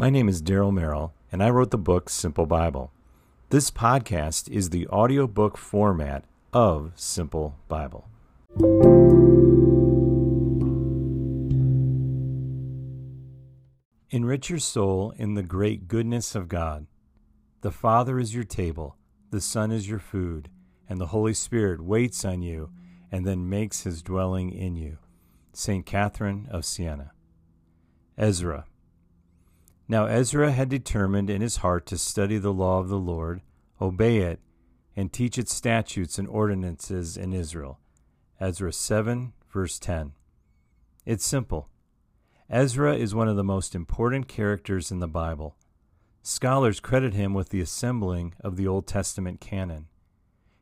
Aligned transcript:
My 0.00 0.08
name 0.08 0.30
is 0.30 0.40
Daryl 0.40 0.72
Merrill, 0.72 1.12
and 1.30 1.42
I 1.42 1.50
wrote 1.50 1.72
the 1.72 1.76
book 1.76 2.08
Simple 2.08 2.46
Bible. 2.46 2.90
This 3.50 3.70
podcast 3.70 4.48
is 4.48 4.70
the 4.70 4.88
audiobook 4.88 5.58
format 5.58 6.24
of 6.54 6.92
Simple 6.96 7.56
Bible. 7.68 8.08
Enrich 14.08 14.48
your 14.48 14.58
soul 14.58 15.12
in 15.18 15.34
the 15.34 15.42
great 15.42 15.86
goodness 15.86 16.34
of 16.34 16.48
God. 16.48 16.86
The 17.60 17.70
Father 17.70 18.18
is 18.18 18.34
your 18.34 18.44
table, 18.44 18.96
the 19.30 19.42
Son 19.42 19.70
is 19.70 19.86
your 19.86 19.98
food, 19.98 20.48
and 20.88 20.98
the 20.98 21.08
Holy 21.08 21.34
Spirit 21.34 21.84
waits 21.84 22.24
on 22.24 22.40
you 22.40 22.70
and 23.12 23.26
then 23.26 23.50
makes 23.50 23.82
his 23.82 24.00
dwelling 24.00 24.50
in 24.50 24.76
you. 24.76 24.96
St. 25.52 25.84
Catherine 25.84 26.48
of 26.50 26.64
Siena. 26.64 27.12
Ezra. 28.16 28.64
Now 29.90 30.06
Ezra 30.06 30.52
had 30.52 30.68
determined 30.68 31.28
in 31.28 31.40
his 31.40 31.56
heart 31.56 31.84
to 31.86 31.98
study 31.98 32.38
the 32.38 32.52
law 32.52 32.78
of 32.78 32.88
the 32.88 32.96
Lord, 32.96 33.40
obey 33.80 34.18
it, 34.18 34.38
and 34.94 35.12
teach 35.12 35.36
its 35.36 35.52
statutes 35.52 36.16
and 36.16 36.28
ordinances 36.28 37.16
in 37.16 37.32
Israel. 37.32 37.80
Ezra 38.38 38.72
7, 38.72 39.32
verse 39.52 39.80
10. 39.80 40.12
It's 41.04 41.26
simple. 41.26 41.70
Ezra 42.48 42.94
is 42.94 43.16
one 43.16 43.26
of 43.26 43.34
the 43.34 43.42
most 43.42 43.74
important 43.74 44.28
characters 44.28 44.92
in 44.92 45.00
the 45.00 45.08
Bible. 45.08 45.56
Scholars 46.22 46.78
credit 46.78 47.14
him 47.14 47.34
with 47.34 47.48
the 47.48 47.60
assembling 47.60 48.36
of 48.38 48.54
the 48.54 48.68
Old 48.68 48.86
Testament 48.86 49.40
canon. 49.40 49.88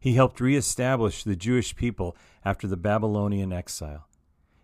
He 0.01 0.15
helped 0.15 0.41
reestablish 0.41 1.23
the 1.23 1.37
Jewish 1.37 1.77
people 1.77 2.17
after 2.47 2.67
the 2.67 2.79
Babylonian 2.79 3.53
exile. 3.53 4.09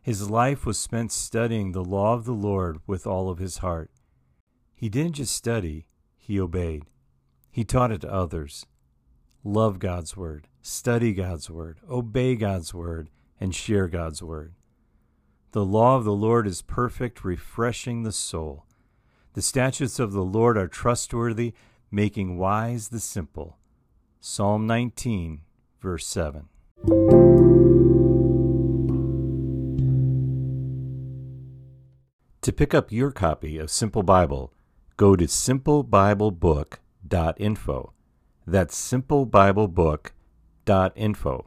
His 0.01 0.31
life 0.31 0.65
was 0.65 0.79
spent 0.79 1.13
studying 1.13 1.73
the 1.73 1.85
law 1.85 2.15
of 2.15 2.25
the 2.25 2.33
Lord 2.33 2.79
with 2.87 3.07
all 3.07 3.29
of 3.29 3.37
his 3.37 3.59
heart. 3.59 3.91
He 4.85 4.91
didn't 4.91 5.15
just 5.15 5.35
study, 5.35 5.87
he 6.19 6.39
obeyed. 6.39 6.85
He 7.51 7.65
taught 7.65 7.91
it 7.91 8.03
to 8.03 8.13
others. 8.13 8.67
Love 9.43 9.79
God's 9.79 10.15
Word, 10.15 10.47
study 10.61 11.15
God's 11.15 11.49
Word, 11.49 11.79
obey 11.89 12.37
God's 12.37 12.75
Word, 12.75 13.09
and 13.41 13.55
share 13.55 13.89
God's 13.89 14.23
Word. 14.23 14.53
The 15.53 15.65
law 15.65 15.97
of 15.97 16.05
the 16.05 16.13
Lord 16.13 16.47
is 16.47 16.61
perfect, 16.61 17.25
refreshing 17.25 18.03
the 18.03 18.13
soul. 18.13 18.67
The 19.33 19.41
statutes 19.41 19.99
of 19.99 20.13
the 20.13 20.21
Lord 20.21 20.59
are 20.59 20.69
trustworthy, 20.69 21.55
making 21.91 22.37
wise 22.37 22.89
the 22.89 23.01
simple. 23.01 23.57
Psalm 24.21 24.67
19, 24.67 25.41
verse 25.81 26.07
7. 26.07 26.51
To 32.43 32.53
pick 32.53 32.75
up 32.75 32.93
your 32.93 33.11
copy 33.11 33.57
of 33.57 33.71
Simple 33.71 34.03
Bible, 34.03 34.53
go 34.97 35.17
to 35.17 35.25
simplebiblebook.info. 35.25 37.93
That's 38.47 38.93
simplebiblebook.info. 38.93 41.47